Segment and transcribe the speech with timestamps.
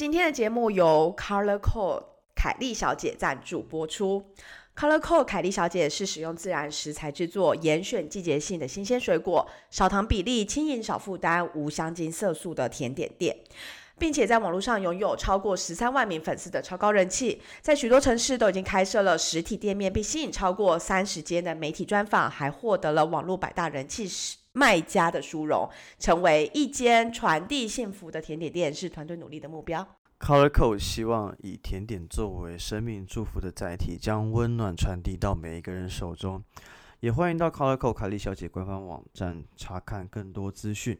[0.00, 2.04] 今天的节目由 Color Code
[2.34, 4.32] 凯莉小姐赞助播出。
[4.74, 13.36] Color Code 凯莉小姐是使用自然食材制作，严选季节性的新鲜水果，少糖比例，轻盈少负担，无香精色素的甜点店。
[13.98, 24.08] 并且在网络上拥有超过十三万名粉丝的超高人气，在许多城市都已经开设了实体店面，并吸引超过三十间的媒体专访，还获得了网络百大人气
[24.52, 29.86] 卖家的殊荣，成为一间传递幸福的甜点店，是团队努力的目标。
[30.18, 36.42] Colorco 希望以甜点作为生命祝福的载体，将温暖传递到每一个人手中。
[37.00, 40.98] 也欢迎到 Colorco 凯莉小姐官方网站查看更多资讯。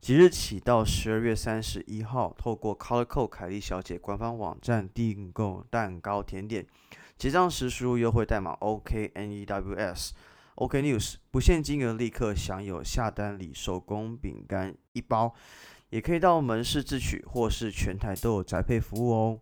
[0.00, 6.66] 即日起到十二月三十一号，透过 Colorco 凯莉小姐官方网站订购蛋糕甜点，
[7.16, 10.10] 结账时输入优惠代码 OKNEWS
[10.66, 15.32] News，不限金额立刻享有下单礼手工饼干一包，
[15.90, 19.40] 也可以到门市自取，或是全台都有宅配服务哦。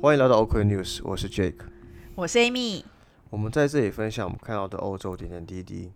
[0.00, 1.66] 欢迎来到 OK News，我是 Jake，
[2.14, 2.84] 我是 Amy，
[3.30, 5.90] 我们在这里分享我们看到的欧洲点点滴滴。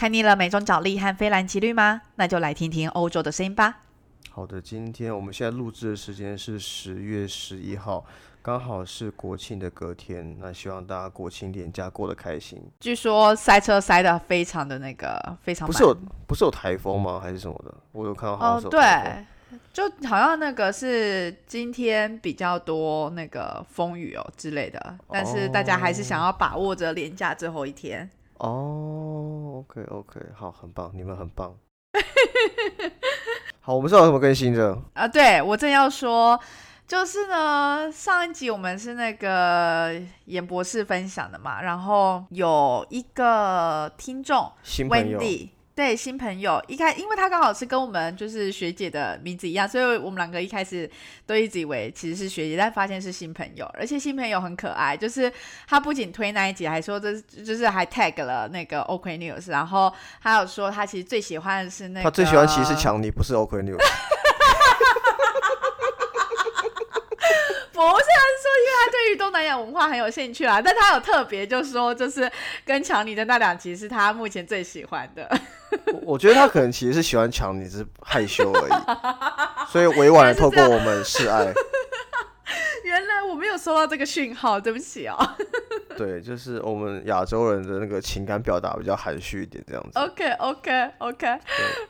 [0.00, 2.00] 看腻了美中角力和菲兰奇绿吗？
[2.14, 3.80] 那就来听听欧洲的声音吧。
[4.30, 8.02] 好的，今天我们现在录制的时间是十月十一号，
[8.40, 10.38] 刚好是国庆的隔天。
[10.40, 12.58] 那希望大家国庆年假过得开心。
[12.80, 15.94] 据说塞车塞的非常的那个非常，不是有
[16.26, 17.20] 不是有台风吗？
[17.22, 17.74] 还是什么的？
[17.92, 19.60] 我有看到好像哦，对。
[19.70, 28.08] 就好像那个是今天比较多那个风雨哦之类的，但是大家还是想要把握着连假最后一天。
[28.40, 31.54] 哦，OK OK，好，很棒，你们很棒。
[33.60, 34.78] 好，我们是有什么更新的？
[34.94, 36.40] 啊，对我正要说，
[36.86, 45.50] 就是呢，上一集我们是那个严博士分享的嘛，然后有一个听众，Wendy。
[45.80, 50.88] 对新朋友一开，因为他刚好是跟我们就是学姐的名字一样，所以我们两个一开始
[51.24, 55.32] 都一直以为其实是学姐，但发现是新朋友，而且新朋友很可爱，就是
[55.66, 63.78] 他不仅推那一集，还说这就是还 tag 了那个 OK News，然后还有说他其实最喜欢的是那个，他最喜欢其实是强尼，不是 OK News。
[67.72, 72.30] 不是，是说因为他对于东南亚文化很有兴趣啊，但他有特别就说，就是
[72.64, 75.26] 跟强尼的那两集是他目前最喜欢的。
[76.02, 78.72] 我觉得他可能其实是喜欢强尼，只是害羞而已，
[79.70, 81.52] 所以委婉的透过我们示爱。
[82.82, 85.16] 原来我没有收到这个讯号，对不起哦。
[85.96, 89.98] 对，就是我们亚洲人的那个情感表达比较含蓄一点，这样子。
[89.98, 91.38] OK OK OK。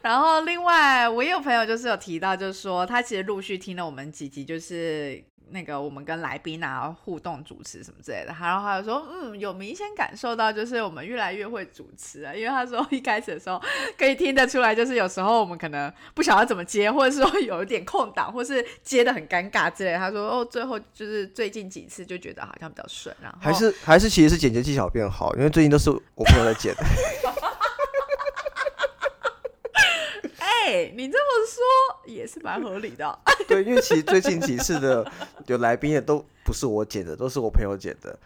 [0.02, 5.24] 然后另外，我也有朋友就是有提到，就是说他其实陆续听了我们几集，就是。
[5.52, 13.60] 那个我们跟来宾啊互动主持什么之类的，然后他就说，嗯，有明显感受到就是我们越来越会主持啊，因为他说一开始的时候
[13.98, 19.96] 可以听得出来，就是有时候我们可能不晓得怎么接，或者说 有一点空档，或是接的很尴尬之类。
[19.96, 26.74] 他说哦，最后就是最近几次就觉得好像比较顺，然后还是还是其实是剪接技巧变好，因为最近都是我朋友在剪。
[30.38, 33.18] 哎你这么说也是蛮合理的。
[33.50, 35.04] 对，因为其实最近几次的
[35.46, 38.16] 有来宾的都不是我剪的，都是我朋友剪的。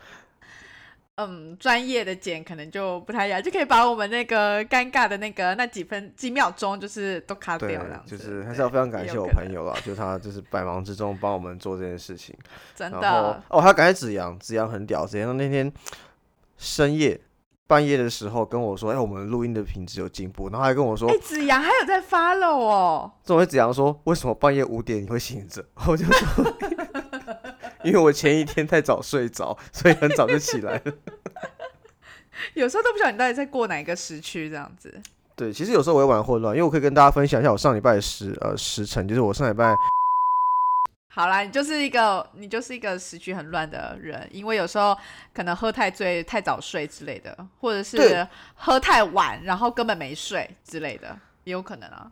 [1.16, 8.04] 嗯，专业的剪可能就不太一样，就可以把我们那个尴尬的那个那几分几秒钟，就是都卡掉了。
[8.04, 12.36] 就是还是要非常感谢我朋友啊，就他就是百忙之中帮我们做这件事情。
[12.74, 15.72] 真的哦，他感谢子阳，子阳很屌，子阳那天
[16.58, 17.20] 深夜。
[17.66, 26.44] 半夜的时候跟我说：“哎，我们录音的品质有进步。”然后还跟我说：“哎，子阳还有在 follow 哦。”这位子阳说：“为什么半夜五点你会醒着？” 我就说
[27.82, 30.92] ：“因为我前一天太早睡着，所以很早就起来了。
[32.54, 35.00] ”有时候都不知道你到底在过哪一个时区，这样子。
[35.34, 39.74] 对，其实有时候我也玩混乱，因为我可以跟大家分享一下我上礼拜的时呃时辰，就是我上礼拜。
[41.16, 44.98] 好啦，你就是一个你就是一个时局很乱的人，因为有时候
[45.33, 52.10] 可能喝太醉、太早睡之类的，或者是喝太晚，然后根本没睡之类的，也有可能啊。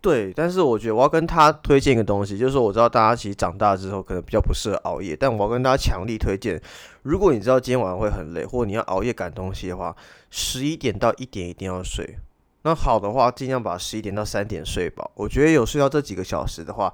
[0.00, 6.60] 对，但是我觉得我要跟他推荐一个东西，就是说我知道大家其实长大之后可能比较不适合熬夜，但我要跟大家强力推荐，
[7.02, 9.94] 如果你知道今天晚上会很累，或者你要熬夜赶东西的话，
[10.28, 12.18] 十一点到一点一定要睡。
[12.62, 15.08] 那好的话，尽量把十一点到三点睡饱。
[15.14, 16.92] 我觉得有睡到这几个小时的话。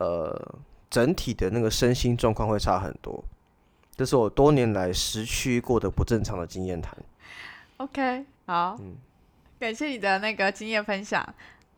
[0.00, 0.58] 呃，
[0.88, 3.22] 整体的那个身心状况会差很多，
[3.94, 6.96] 这是我多年来时区过的不正常的经验谈。
[7.76, 8.96] OK，好，嗯，
[9.58, 11.22] 感谢你的那个经验分享。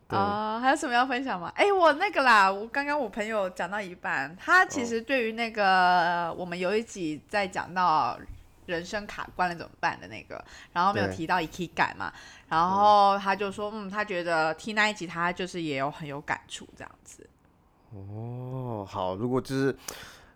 [0.07, 1.51] 对啊、还有什么要分享吗？
[1.55, 8.17] 哎，我那个啦，我刚刚我朋友讲到一半，他其实对于那个、呃我们有一集在讲到
[8.67, 12.13] 人生卡关了怎么办的那个，然后没有提到 EK 感嘛，
[12.47, 17.27] 然后他就说，嗯，他觉得听那一集他就是也有很有感触这样子。
[17.93, 19.75] 哦，好，如果就是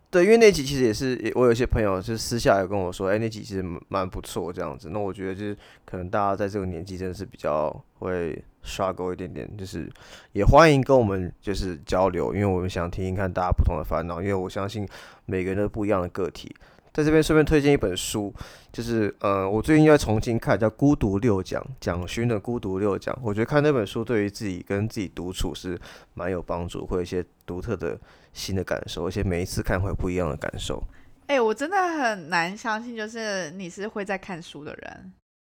[0.09, 4.89] 对，因为那集其实也是我有些朋友就是私下有跟我说，哎、那集其实蛮不错这样子。
[4.91, 7.69] 那我觉得就是可能大家在这个年纪真的是比较
[7.99, 9.91] 会刷够一点点，就是
[10.31, 14.87] 也欢迎跟我们就是交流，因为我们想听听看大家不同的烦恼，因为我相信
[15.25, 16.55] 每个人都不一样的个体。
[16.97, 18.33] 在这边顺便推荐一本书，
[18.73, 23.13] 就是呃，我最近又在重新看，叫《孤独六讲》，蒋勋的《孤独六讲》。
[23.21, 25.79] 我觉得看那本书对于自己跟自己独处是
[26.15, 27.95] 蛮有帮助，会有一些独特的
[28.33, 30.81] 新的感受，而且每一次看会有不一样的感受。
[31.27, 35.13] 哎，我真的很难相信，就是你是会在看书的人。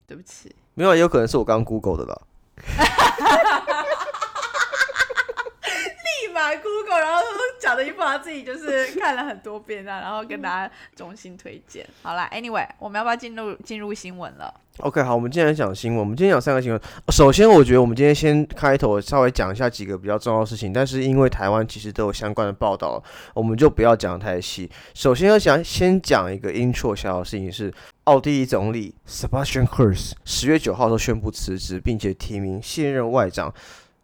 [0.06, 2.22] 对不起，没有，也有可能是我刚刚 Google 的啦。
[6.04, 7.22] 立马 Google，然后
[7.60, 11.86] 讲的一副他自己就是看了很多遍啊，然后跟大家衷心推荐。
[12.02, 16.82] 好啦 a n y w a y 我们要不要进入进入新闻了？OK，好，我们今天讲新闻，我们今天讲三个新闻。
[17.10, 23.04] 首先，我觉得我们今天先开头稍微讲一下几个比较重要的事情，但是因为台湾其实都有相关的报道，
[23.34, 24.70] 我们就不要讲得太细。
[24.94, 27.74] 首先要讲，先讲一个 intro 小小的事情是，
[28.06, 33.54] 奥地利总理 Sebastian Kurz 十月九号都宣布辞职，并且提名现任外长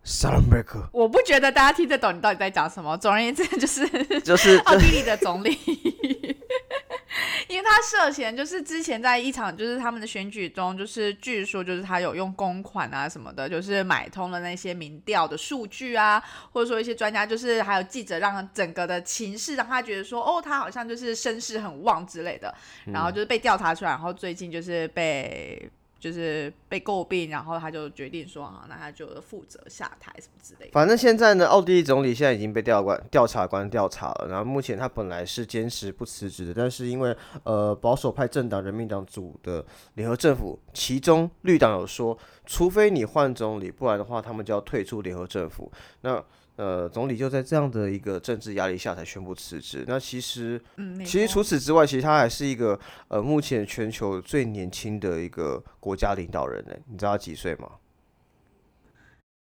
[0.06, 2.96] e 我不觉得大家听得懂你到底在讲什么。
[2.98, 3.88] 总而言之， 就是
[4.22, 5.57] 就是奥地利的总理，
[7.50, 22.54] 因为他涉嫌就是之前在一场就是他们的选举中，就是据说就是他有用公款啊什么的，就是买通了那些民调的数据啊，或者说一些专家，就是还有记者，让整个的情势让他觉得说，哦，他好像就是声势很旺之类的，
[22.86, 25.68] 然后就是被调查出来，然后最近就是被。
[26.00, 30.72] 就是被诟病，然后他就决定说，啊，那他就负责下台什么之类的。
[30.72, 34.28] 反正现在呢，奥地利总理现在已经被调官调查官调查了。
[34.30, 39.66] 然后目前他本来是坚持不辞职的，但是因为呃保守派政党人民党组的
[39.96, 45.72] 联合政府，其中绿党有说，除非你换总理，不然的话他们就要退出联合政府。
[46.02, 46.24] 那
[46.56, 49.84] 呃总理就在这样的一个政治压力下才宣布辞职。
[49.88, 56.74] 那其实嗯，其实除此之外，其实他还是一个呃目前全球最年轻的一个国家领导人呢。
[56.88, 57.72] 你知道他几岁吗？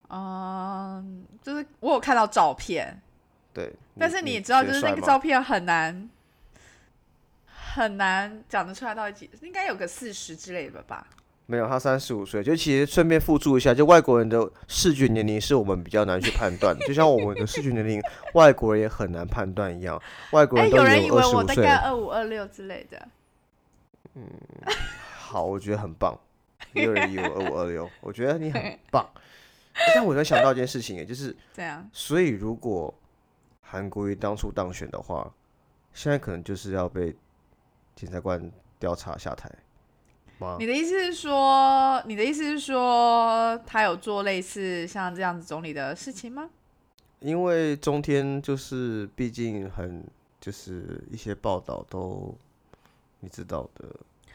[0.09, 3.01] 嗯，就是我有看到照片，
[3.53, 5.07] 对，但是你也知道，就是那个照。
[5.07, 6.09] 照片很难
[7.47, 11.07] 很难讲得出来到底几，应该有个四十之类的吧？
[11.47, 12.43] 没有，他三十五岁。
[12.43, 18.01] 就其实顺便附注一下，就外国人的视觉年龄是我们比较难去判断的，就像我们的视觉年龄，
[18.33, 20.01] 外国人也很难判断一样。
[20.33, 21.75] 外国哎、人都有人以为二十五岁我大概。
[21.77, 23.09] 二五二六之类的。
[24.15, 24.25] 嗯
[25.17, 26.19] 好，我觉得很棒。
[26.73, 29.07] 也有人以为二五二六，我觉得你很棒。
[29.95, 32.93] 但我在想到一件事情，也就是， 这样，所以如果
[33.61, 35.31] 韩国瑜当初当选的话，
[35.93, 37.15] 现在可能就是要被
[37.95, 39.51] 检察官调查下台
[40.39, 40.67] 吗你？
[40.67, 46.51] 的意思是说，你的意思是说，他有做类似像这样子总理的事情吗？
[47.21, 50.05] 因为中天就是毕竟很
[50.41, 52.35] 就是一些报道都
[53.21, 53.85] 你知道的。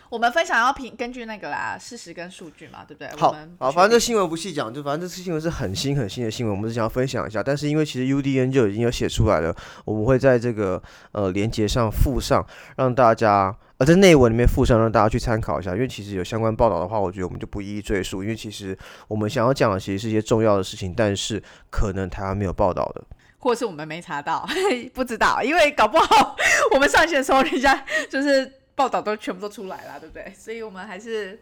[0.10, 3.10] 我们分享要凭根据那个啦，事实跟数据嘛，对不对？
[3.16, 7.44] 好好，反正这新闻不细讲，就反正这次新闻是很新很新的新闻，我们是想要分享一下。
[7.44, 12.44] 但是因为其实 UDN 就已经有写出来了，我们会在这个呃连接上附上，
[12.78, 15.74] 让大家呃在内文里面附上，让大家去参考一下。
[15.76, 18.76] 因为其实有相关报道的话，我觉得我们就不一一赘述，因为其实
[19.08, 23.04] 我们想要讲的其实是一些重要的事情，但是可能台湾没有报道的。
[23.42, 24.46] 或是我们没查到，
[24.94, 26.36] 不知道，因为搞不好
[26.74, 30.32] 我们上线的时候，人家就 是报道都全部都出来了，对不对？
[30.34, 31.38] 所以我们还是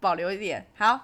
[0.00, 0.66] 保留一点。
[0.74, 0.98] 好，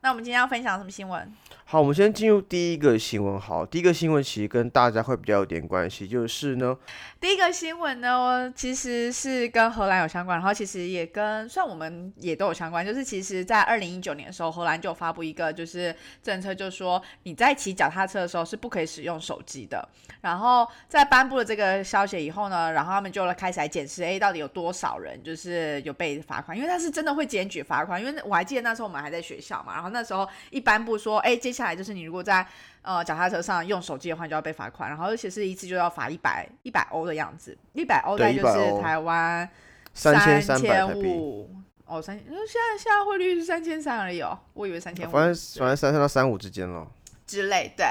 [0.00, 1.30] 那我们今天要分享什么新闻？
[1.74, 3.40] 好，我们先进入第一个新闻。
[3.40, 6.78] 好，第一个新闻其实跟大家会比较有点关系，就是呢，
[7.20, 19.84] 第一个新闻呢，其实是跟荷兰有相关，然后其实也跟算我们也都有相关，就是其实在二零一九年的时候，荷兰就发布一个就是政策，就说你在骑脚踏车的时候是不可以使用手机的。
[20.20, 32.46] 然后在颁布了这个消息以后呢，然后他们就开始来检视，哎，到底有多少人就是有被罚款，因为他是真的会检举罚款，因为我还记得那时候我们还在学校嘛，然后那时候一颁布说，哎，接下来就是你如果在
[32.82, 39.48] 呃脚踏车上用手机的话，你就要被罚款，然后而且是一次就要罚一百一百欧的样子，一百欧大概就100欧是台湾
[39.92, 41.50] 三千五。
[41.86, 45.12] 哦，三千，现在现在汇率是三千三而已哦，我以为三千五。
[45.12, 46.90] 反正反正三三到三五之间咯。
[47.26, 47.86] 之类，对。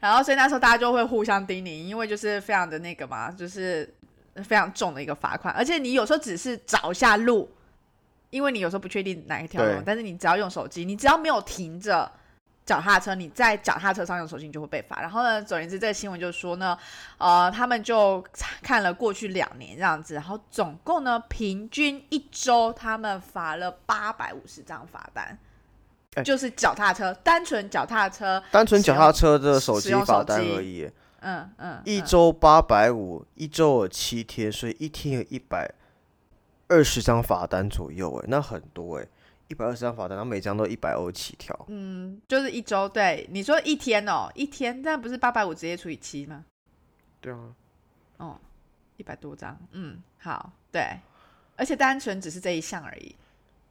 [0.00, 3.90] 然后所以那时候大家就会互相叮咛，因为就是非常的那个嘛，就是
[4.44, 7.50] 非常重的一个罚款，而且你有时候只是找一下路，
[8.28, 12.12] 因为你有时候不确定哪一条路，但是你只要用手机，你只要没有停着，
[12.68, 15.00] 脚踏车，你在脚踏车上用手机你就会被罚。
[15.00, 16.76] 然后呢，总而言之，这个新闻就说呢，
[17.16, 18.22] 呃，他们就
[18.62, 25.38] 看了过去两年这样子，然后总共呢，平均一周他们罚了八百五十张罚单，
[26.14, 26.22] 哎。
[26.22, 30.78] 就是脚踏车，单纯脚踏车，单纯脚踏使车的手机罚单而已。
[30.78, 35.72] 耶，嗯嗯，一嗯周八百五，一周有七天，所以一天有一百
[36.68, 39.06] 二十张罚单左右，哎，那很多哎，
[39.48, 41.58] 一百二十张罚单，然后每张都一百欧起跳。
[41.68, 46.44] 嗯，就是一周，对，你说一天哦，一天，那不是八百五直接除以七吗？
[47.20, 47.54] 对啊，
[48.18, 48.40] 哦，
[48.96, 50.98] 一百多张，嗯，好，对，
[51.56, 53.16] 而且单纯只是这一项而已。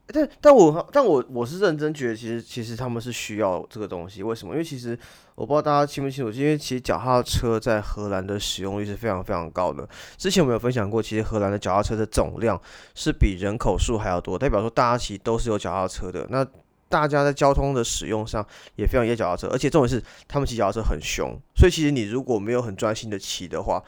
[0.08, 4.54] 但但我但我我是认真觉得，其实其实他们是需要这个东西，为什么？
[4.54, 4.98] 因为其实
[5.36, 9.88] 我不知道大家清不清楚，因为其实脚踏车在荷兰的使用率是非常非常高的。
[10.18, 12.60] 之前我们有分享过，其实荷兰的脚踏车的总量
[12.96, 16.26] 是比人口数还要多，代表说大家其实都是有脚踏车的。
[16.30, 16.46] 那
[16.90, 18.46] 大家在交通的使用上
[18.78, 23.84] 也非常依赖脚踏车，而且重点是他们骑脚踏车很凶，所以其实你如果没有很专心的骑的话，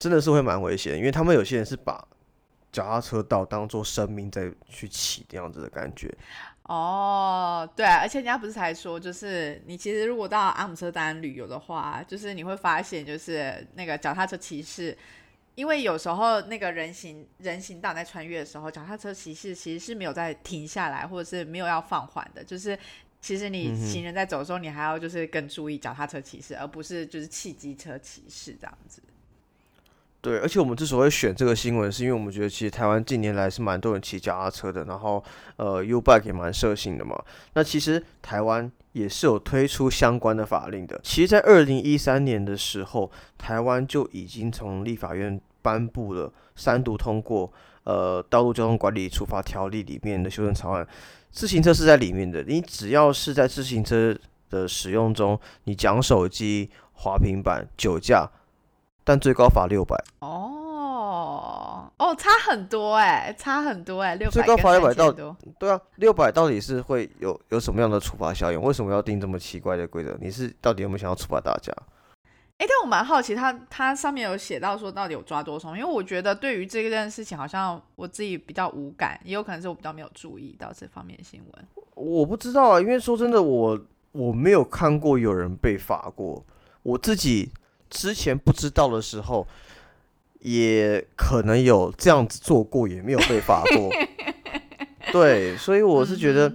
[0.00, 2.04] 真的是会蛮危险，因为他们有些人是把
[2.72, 6.12] 脚踏车道当做生命在去骑这样子的感觉。
[6.64, 14.96] 哦，对，而且人家不是才说，就是你其实如果到阿姆斯特丹旅游的话，就是你会发现，就是那个脚踏车骑士，
[15.54, 22.78] 因为有时候那个人行人行道在穿越的时候，脚踏车骑士其实是没有在停下来，或者是没有要放缓的，就是。
[23.20, 29.02] 其实你行人在走的时候，你还要就是更注意脚踏车骑士，而不是就是汽机车骑士这样子。
[30.28, 35.24] 对，而且我们之所以选这个新闻，是因为我们觉得其实台湾近年来是蛮多人骑脚踏车的，然后
[35.56, 37.18] 呃 U bike 也蛮盛行的嘛。
[37.54, 41.00] 那其实台湾也是有推出相关的法令的。
[41.02, 47.50] 其实，在二零一三年的时候，台湾就已经从立法院颁布了三读通过
[47.84, 50.86] 呃《道路交通管理处罚条例》里面的修正草案，
[51.30, 52.42] 自行车是在里面的。
[52.42, 54.14] 你只要是在自行车
[54.50, 58.30] 的使用中，你讲手机、滑平板、酒驾，
[59.08, 59.96] 但最高罚六百。
[60.18, 65.10] 哦哦，差很多哎、差很多哎、六百最高罚600到。
[65.58, 68.60] 对啊，六百到底是会有有什么样的处罚效应？
[68.60, 70.14] 为什么要定这么奇怪的规则？
[70.20, 71.72] 你是到底有没有想要处罚大家？
[72.58, 75.74] 哎，但我蛮好奇他他上面有写到说到底有抓多少？
[75.74, 81.66] 因为我觉得对于这件事情，好像我自己比较无感，也有可能是我比较没有注意到这方面的新闻。
[81.94, 83.80] 我不知道啊，因为说真的，我
[84.12, 86.44] 我没有看过有人被罚过。
[86.82, 87.50] 我自己
[87.90, 89.46] 之前不知道的时候，
[90.40, 93.90] 也可能有这样子做过，也没有被罚过。
[95.12, 96.52] 对，所以我是觉得。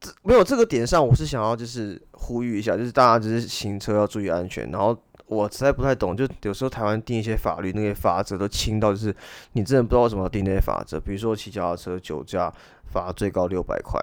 [0.00, 4.70] 这没有这个点上，我是想要就是呼吁一下，就是大家就是行车要注意安全。
[4.70, 9.12] 然后我实在不太懂，就有时候台湾定一些法律，那些法则都轻到就是
[9.54, 11.00] 你真的不知道为什么要定那些法则。
[11.00, 12.48] 比如说骑脚踏车酒驾
[12.92, 14.00] 罚最高六百块，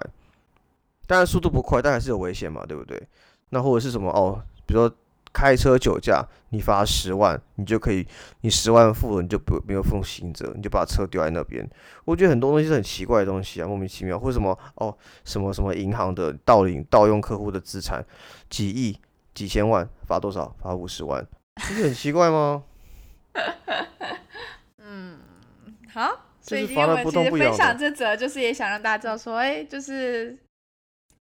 [1.06, 3.02] 当然速度不快，但还是有危险嘛，对不对？
[3.48, 4.94] 那或者是什么哦，比如说
[5.36, 8.06] 开车酒驾，你罚十万，你就可以，
[8.40, 11.68] 你十万付了，你就不没有负刑责，你就把车丢在那边。
[12.06, 18.02] 我觉得很多东西是很奇怪的东西啊，莫名其妙，或者什么哦，什么什么银行的盗领、盗用客户的资产，
[18.48, 18.98] 几亿、
[19.34, 20.56] 几千万，罚多少？
[20.58, 21.22] 罚五十万，
[21.56, 22.64] 不是很奇怪吗？
[24.80, 25.18] 嗯
[25.92, 30.34] 好，所以今天我们分享的这则，就是也想让大家知道说，哎，就是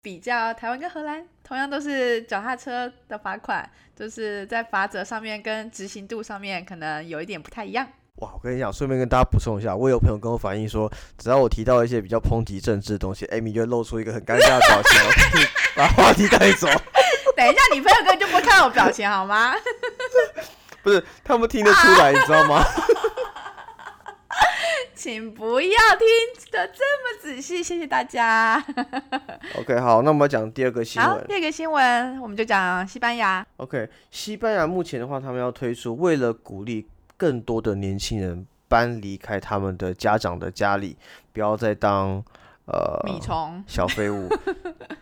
[0.05, 7.87] 比较台湾跟荷兰，同样都是脚踏车的罚款，就是在罚则上面跟执行度上面可能有一点不太一样。
[8.17, 16.67] 哇，我跟你讲，顺便跟大家补充一下，我有朋友跟我反映说，只要我提到一些比较抨击政治的东西，Amy 就会露出一个很尴尬的表情， 把话题带走。
[17.35, 19.55] 等一下，你朋友根本就不会看我表情好吗？
[20.83, 22.63] 不是，他们听得出来，你知道吗？
[25.05, 25.69] 请不要
[25.99, 28.59] 听的这么仔细，谢谢大家。
[29.55, 31.27] OK，好，那我们讲第二个新好，闻。
[31.27, 33.45] 第二个新闻我们就讲西班牙。
[33.57, 40.97] OK，西班牙目前的话，他们要推出，为了鼓励更多的年轻人搬离开他们的家长的家里，
[41.31, 42.23] 不要再当
[42.65, 44.27] 呃米虫，小废物，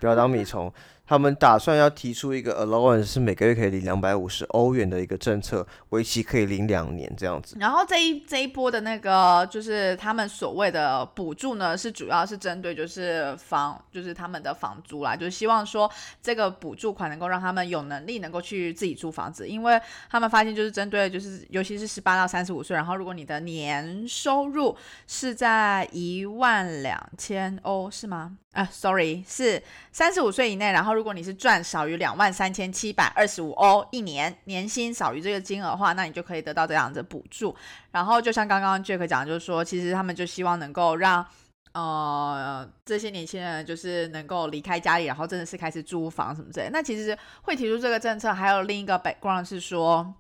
[0.02, 0.70] 不要当米虫。
[1.06, 7.58] 他们打算要提出一个 allowance，是每个月可以领两百五十欧元的一个政策，为期可以领两年这样子。
[7.60, 15.92] 然后这一这一波的那个就是他们所谓的补助呢，是主要是针对就是房，就是他们的房租啦，就是希望说
[16.22, 19.80] 这个补助款能够让他们有能力能够去自己租房子，因为
[20.10, 28.38] 他们发现就是针对就是尤其是十八到三十五岁，然后如果你的年收入是在一万两千欧是吗？
[28.54, 37.56] 啊，sorry，是三十五岁以内，然后如果你是赚少于两万三千七百二十五欧一年，年薪少于这个金额的话，那你就可以得到这样子的补助。
[37.92, 41.26] 然后就像刚刚 Jack 讲，就是说，其实他们就希望能够让
[41.72, 46.70] 呃这些年轻人就是能够离开家里，然后真的是开始租房什么之类。
[46.72, 50.14] 那其实会提出这个政策，还有另一个 background 是说，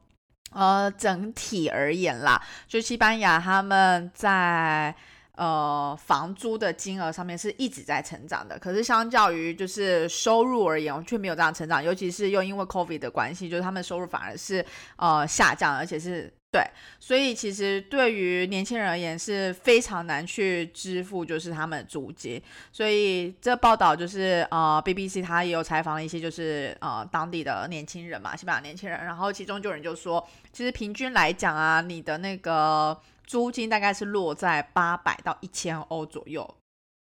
[0.54, 4.96] 呃，整体而言啦，就西班牙他们在
[5.36, 14.66] 呃房租的金额上面是一直在成长的，可是相较于就是收入而言，却没有这样成长，尤其是又因为 COVID 的关系，就是他们收入反而是
[14.98, 16.34] 呃下降，而且是。
[16.54, 16.62] 对，
[17.00, 22.40] 所以其实对于年轻人而言是非常难去支付，就是他们的租金。
[22.72, 29.04] 所以这报道就是呃，BBC 他也有采访了一些就是呃当地的年轻人嘛，西班牙年轻人。
[29.04, 36.56] 然后其中就有人就说，其实平均来讲啊，你的那个租金大概是落在八百到一千欧左右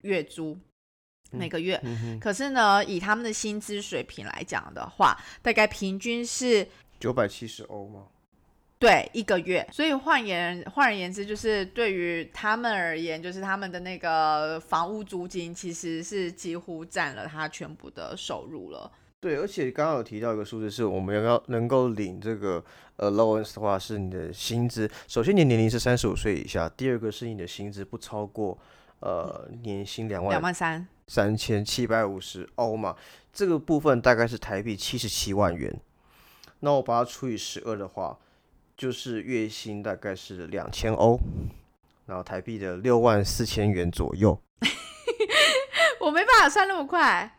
[0.03, 0.57] 月租
[1.31, 1.81] 每个月。
[2.19, 6.67] 可是呢，以他们的薪资水平来讲的话，大概平均是
[6.99, 8.07] 九百七十欧吗？
[8.77, 9.67] 对，一个月。
[9.71, 18.91] 所以换言换而言之，就是对于他们而言，就是他们的那个房屋租金其实是几乎占了他全部的收入了。
[19.21, 22.61] 对，而且刚刚有提到一个数字，是我们要能够领这个
[22.97, 24.89] 呃 allowance 的话，是你的薪资。
[25.07, 28.57] 首先，你年龄是三十五岁以下；第二个是你的薪资不超过
[29.01, 32.95] 呃年薪两万两万三三千七百五十欧嘛。
[33.31, 35.73] 这个部分大概是台币七十七万元。
[36.61, 38.17] 那我把它除以十二的话。
[38.77, 41.19] 就是月薪大概是两千欧，
[42.07, 44.41] 然后台币的六万四千元左右。
[46.01, 47.31] 我没办法算那么快，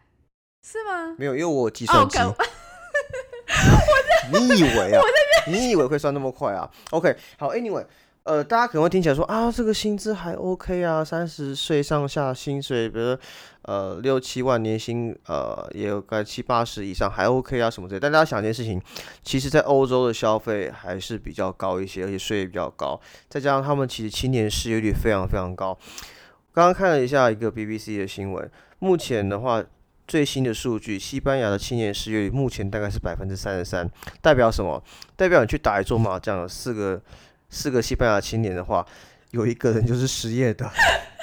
[0.62, 1.14] 是吗？
[1.18, 2.18] 没有，因为我计算机。
[4.32, 5.02] 你以为啊？
[5.48, 7.84] 你以为会算那么快啊？OK，好，Anyway。
[8.24, 13.18] 呃，大家可能会听起来说啊，这个薪资还 OK 啊，三十岁上下薪水，比如
[13.62, 17.98] 呃六七万年薪，呃也有个七八十以上还 OK 啊什么之类。
[17.98, 18.80] 但大家想一件事情，
[19.24, 25.76] 其实，在欧洲的消费还是比较高一些，而且税也比较高，再加上他们其实青年失业率非常非常高。
[26.52, 29.60] 刚刚看了一下一个 BBC 的新闻，目前的话
[30.12, 33.88] 最新的数据，西班牙的青年失业率目前大概是百分之三十三，
[34.20, 34.84] 代表什么？
[35.16, 37.00] 代表你去打一桌麻将，四个。
[37.48, 38.86] 四个西班牙青年的话，
[39.30, 40.66] 有一个人就是失业的。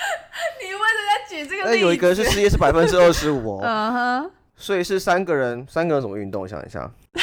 [0.60, 1.86] 你为什么举这个例子？
[1.86, 3.62] 有一个人是失业，是百分之二十五哦。
[3.64, 4.32] 嗯哼。
[4.56, 6.48] 所以是三个人，三个人怎么运动？
[6.48, 6.92] 想一下。
[7.14, 7.22] 你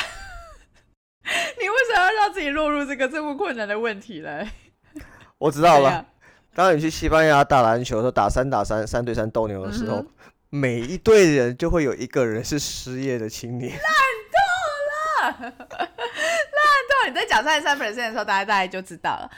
[1.68, 4.46] 为什么要让自己落入这个这么困难的问题呢？
[5.38, 6.06] 我知道了。
[6.54, 10.04] 当你去西班牙打篮球的时候，打三打三、三对三斗牛的时候，
[10.56, 13.70] 每一队人就会有一个人是失业的青年。
[13.70, 13.82] 烂
[14.32, 15.54] 透了。
[17.08, 19.30] 你在讲三十三 percent 的时候，大家大概就知道了。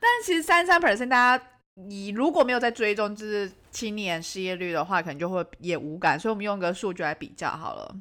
[0.00, 6.18] 但其实三十三 percent，大家你如果没有在追踪就是青年失业率的话，可能就会也无感。
[6.18, 7.96] 所以我们用个数据来比较好了。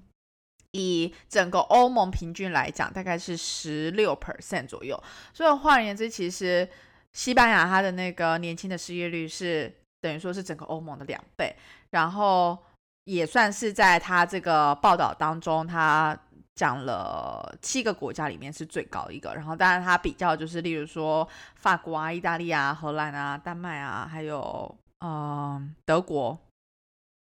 [0.72, 5.02] 以整个欧盟平均来讲，大概是十六 percent 左右。
[5.34, 6.68] 所以换言之，其实
[7.14, 11.56] 西班牙它的那个年轻的失业率是等于说是整个欧盟的两倍，
[11.94, 12.58] 然后
[13.06, 16.18] 也算是在他这个报道当中，他。
[16.56, 26.38] 讲了七个国家里面是最高一个，然后当然他比较就是例如说法国啊、意大利啊、荷兰啊、丹麦啊，还有嗯德国。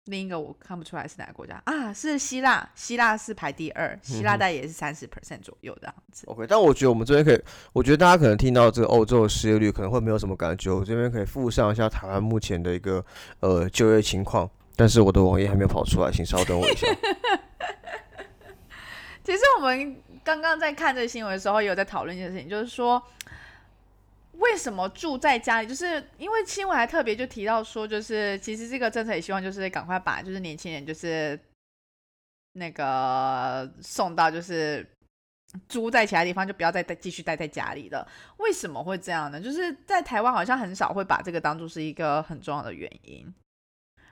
[0.07, 1.93] 另一个我看不出来是哪个国家啊？
[1.93, 6.27] 是希腊，希腊是排第二，希腊大概也是三十 percent 左右这样子。
[6.29, 7.41] OK，但我觉得我们这边可以，
[7.73, 13.05] 我觉得大家可能听到这个欧洲的失业率可能会没有什么感觉，我这边可以附上一下台湾目前的一个
[13.41, 16.87] 呃就业情况，但是我的网页还没有跑出来，请稍等我一下。
[19.25, 23.03] 其实我们刚刚在看这个新闻的时候，也有在讨论一件事情，就是说，
[24.39, 25.69] 为什么住在家里？
[25.69, 31.39] 就是因为新闻还特别就提到说，就是其实这个政策也希望就是赶快把就是年轻人就是
[32.53, 34.87] 那个送到就是
[35.69, 38.07] 租在其他地方，就不要再继续待在家里了。
[38.39, 39.41] 为什么会这样呢？
[39.41, 43.35] 就是在台湾好像很少会把这个当做是一个很重要的原因，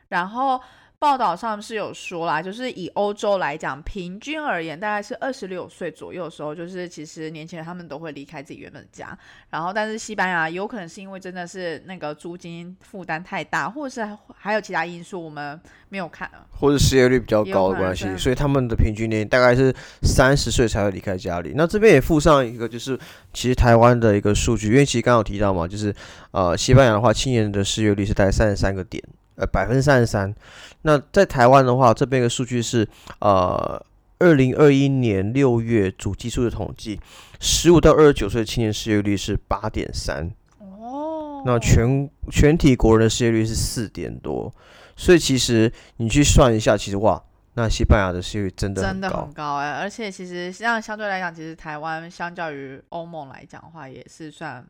[0.08, 0.60] 然后。
[0.98, 9.16] 报道上是有说啦，就是以欧洲来讲，平均而言，大概是二十六岁左右的时候，就是其实年轻人他们都会离开自己原本的家。
[9.50, 21.52] 然后，但是西班牙有可能是因为真的是那个租金负担太大，或者是还有其他因素，我们没有看，或者失业率比较高的关系，所以他们的平均年龄大概是三十岁才会离开家里。
[21.54, 22.98] 那这边也附上一个，就是
[23.34, 25.94] 其实台湾的一个数据，因为其实刚刚有提到嘛，就是
[26.30, 29.04] 呃，西班牙的话，青年的失业率是大概三十三个点。
[29.36, 30.34] 呃，百分之三十三。
[30.82, 32.88] 那在台湾的话，这边的数据是
[33.20, 33.84] 呃，
[34.18, 37.00] 二零二一年六月主基数的统计，
[37.40, 40.30] 十五到二十九岁的青年失业率是八点三。
[40.58, 41.42] 哦。
[41.46, 44.54] 那全全体国人的失业率是四点多，
[44.96, 47.22] 所以其实你去算一下，其实哇，
[47.54, 49.70] 那西班牙的失业率真的真的很高哎。
[49.72, 54.64] 而且其实这样相对来讲，其实台湾相较于欧盟来讲的话，也是算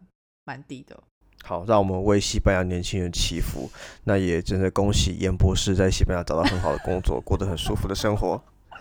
[0.45, 0.99] 蛮低的。
[1.47, 3.71] 好，让我们为西班牙年轻人祈福。
[4.05, 8.43] 那也真的恭喜严博士在西班牙找到很好的工作，过得很舒服的生活。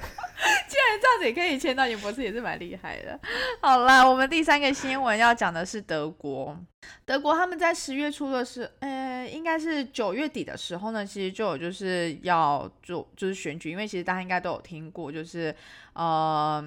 [0.70, 3.20] 既然这样子也可以签到严博士，也是蛮厉害的。
[3.62, 6.58] 好啦，我们第三个新闻要讲的是德国。
[7.06, 15.54] 德国他们在十月初的时，呃，应该是九月底的时候呢，其实就有就是要做就是选举，因为其实大家应该都有听过，就是
[15.92, 16.66] 呃。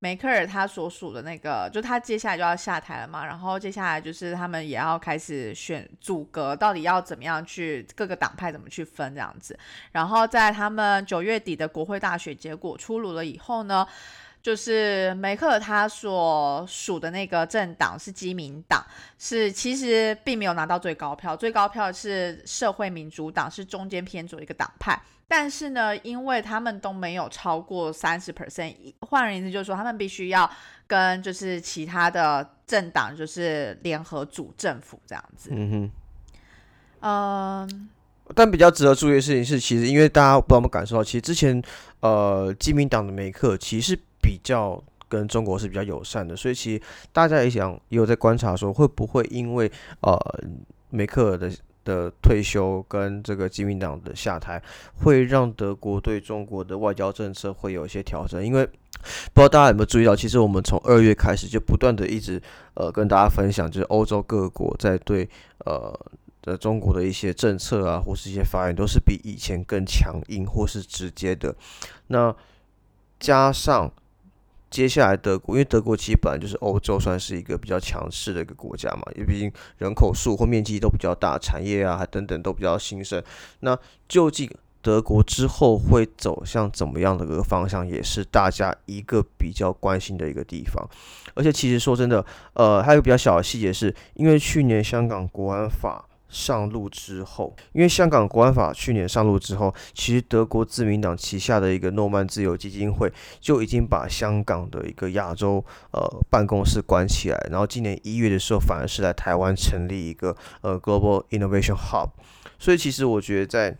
[0.00, 9.58] 梅克尔他所属的那个，就他接下来就要下台了嘛，然后接下来就是他们也要开始选组阁，到底要怎么样去各个党派怎么去分这样子。
[9.90, 13.84] 然后在他们九月底的国会大选结果出炉了以后呢，
[14.40, 18.86] 就是梅克尔他所属的那个政党是基民党，
[19.18, 24.96] 是其实并没有拿到最高票，最高票是社会民主党，是中间偏左一个党派。
[25.30, 30.50] 但是呢，因为他们都没有超过三十 percent，换而言之，就是说他们必须要
[30.86, 35.50] 跟就是其他的政党就是联合组政府这样子。
[35.52, 35.90] 嗯哼。
[37.02, 37.88] 嗯。
[38.34, 41.62] 但比较值得注意的事情是，其实因为大家不知道有没有感受到，其实之前
[42.00, 50.18] 呃，基民党的梅克其实比较跟中国是比较友善的，所以其实大家也想也有在观察说，会不会因为呃
[50.88, 51.52] 梅克尔的。
[51.88, 54.62] 的退休跟这个基民党的下台，
[55.02, 58.44] 会让德国对中国的外交政策会有一些调整。
[58.44, 58.66] 因为
[59.32, 62.40] 不知道大家有没有注意到，其实我们从二月开始就不断的一直
[62.74, 65.26] 呃跟大家分享，就是欧洲各国在对
[65.64, 65.98] 呃
[66.42, 71.56] 的中国的一些政策啊，或是一些发言，都是比以前更强硬或是直接的。
[72.08, 72.36] 那
[73.18, 73.90] 加上。
[74.70, 83.22] 接下来德国，因为德国其实本来就是欧洲算是一个比较强势的一个国家嘛，也毕竟人口数或面积都比较大，产业啊等等都比较兴盛。
[83.60, 83.78] 那
[84.08, 84.50] 究竟
[84.82, 90.88] 德国之后会走向怎么样的一个方向，也是大家一个比较关心的一个地方。
[91.34, 96.04] 而且其实说真的，呃，还有比较小的细节是，因为去年香港国安法。
[96.28, 112.10] 上路之后，因为香港国安法去年上路之后，其实德国自民党旗下的一个诺曼自由基金会就已经把香港的一个亚洲呃办公室关起来，然后今年一月的时候，反而是在台湾成立一个呃 Global Innovation Hub。
[112.58, 113.76] 所以其实我觉得在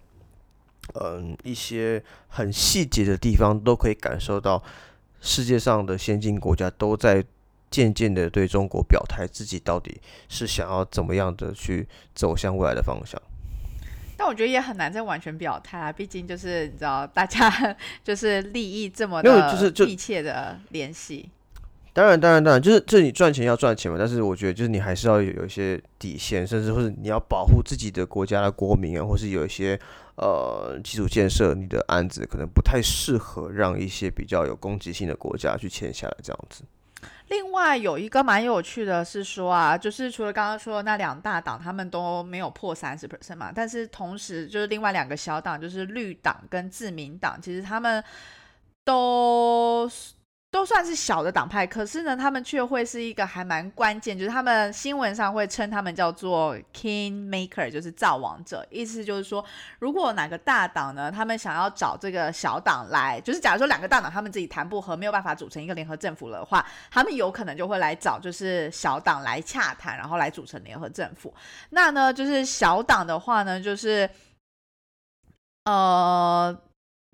[0.94, 4.62] 嗯一些很细节的地方，都可以感受到
[5.20, 7.24] 世界上的先进国家都在。
[7.70, 13.20] 渐渐的对中国表态，自己到底是想要怎么样的去走向未来的方向？
[14.16, 17.48] 但我觉得也很难再完全表态啊，毕竟就是你知道，大家
[18.02, 21.30] 就是利益这么的就是密切的联系。
[21.92, 29.78] 当然，当然，当然，就是这你赚钱要赚钱嘛，但是我觉得就是你还是要有一些底线，甚至或者你要保护自己的国家的国民啊，或是有一些
[30.16, 36.62] 呃基础建设，你的案子可能不太适合让一些比较有攻击性的国家去签下来这样子。
[37.28, 48.02] 另外有一个蛮有趣的是说啊，就是除了刚刚说的那两大党，他们都没有破三十 percent 嘛，但是同时就是另外两个小党，就是绿党跟自民党，其实他们
[48.84, 49.90] 都。
[50.50, 58.66] 都算是小的党派，可是呢，他们却会是一个还蛮关键，就是他们新闻上会称他们叫做 King Maker，就是造王者。
[58.70, 59.44] 意思就是说，
[59.78, 71.32] 如果哪个大党呢，他们想要找这个小党来，就是假如说两个大党他们自己谈不和，没有办法组成一个联合政府的话，他们有可能就会来找就是小党来洽谈，然后来组成联合政府。
[71.68, 74.08] 那呢，就是小党的话呢，就是
[75.66, 76.58] 呃，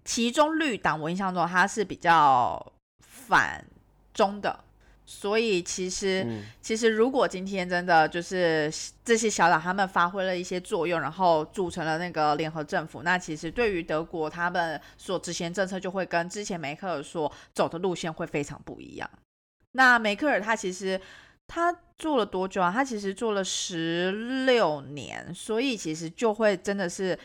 [0.04, 2.64] 其中绿党我印象中它是比较。
[3.26, 3.64] 反
[4.12, 4.64] 中的，
[5.06, 6.26] 所以其实
[6.60, 8.72] 其实如果今天真的就是
[9.04, 19.10] 这些小党他们发挥了一些作用，然后组成了那个联合政府，那其实对于德国他们所执行政策就会跟之前梅克尔所走的路线会非常不一样。
[19.72, 21.00] 那梅克尔他其实
[21.46, 22.70] 他做了多久啊？
[22.72, 24.12] 他其实做了十
[24.46, 27.18] 六年，所以其实就会真的是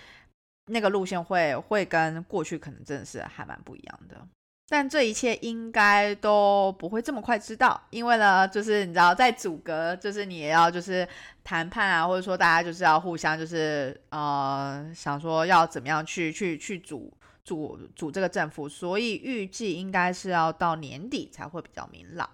[0.65, 4.27] 那个路线会会跟过去可能真的是还蛮不一样的。
[4.71, 11.07] 但这一切应该都不会这么快知道，因为呢，就是你知道，在阻隔，就是你也要就是
[11.43, 17.11] 谈判啊，或者说大家就是要互相就是呃想说要怎么样去去去组
[17.43, 22.29] 组组这个政府，所以预计应该是要到年底才会比较明朗。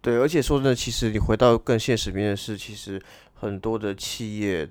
[0.00, 2.98] 对，而且说真的，其实你回到更现实面的是，其实
[3.34, 4.66] 很多的企业，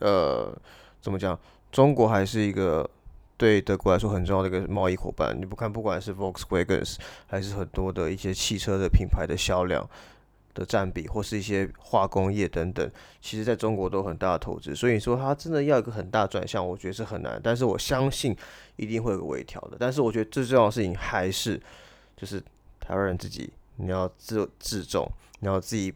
[0.00, 0.56] 呃，
[1.02, 1.38] 怎么讲，
[1.70, 2.88] 中国还是一个。
[3.36, 6.96] 对德国来说很重要的一个贸易伙伴，你不看，不管是 Volkswagen
[7.26, 9.86] 还是很多的一些汽车的品牌的销量
[10.54, 14.74] 的占比，或是一些化工业等等，其实在中国都有很大的投资。
[14.74, 17.38] 所以说，它真的要一个很大转向，我觉得是很难。
[17.44, 18.34] 但是我相信
[18.76, 19.76] 一定会有个微调的。
[19.78, 21.60] 但是我觉得最重要的事情还是，
[22.16, 22.40] 就是
[22.80, 25.06] 台湾人自己，你要自自重，
[25.40, 25.92] 你要自己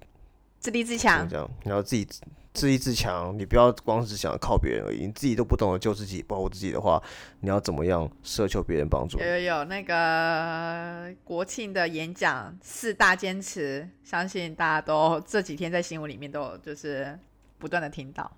[0.58, 2.06] 自立自强，这样，你要自己
[2.52, 7.00] 自立自强，你不要光只想着靠别人而已，你自己都不懂得救自己、保护自己的话，
[7.40, 9.26] 你要怎么样奢求别人帮助有？
[9.26, 17.18] 有有，那个国庆的演讲四大坚持，相信大家都这几天在新闻里面都有就是
[17.58, 18.30] 不断的听到。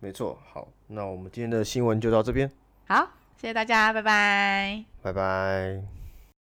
[0.00, 2.50] 没错，好，那我们今天的新闻就到这边，
[2.86, 3.08] 好，
[3.40, 4.84] 谢谢大家，拜拜。
[5.02, 5.95] 拜拜。